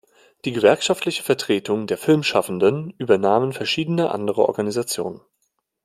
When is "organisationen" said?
4.47-5.21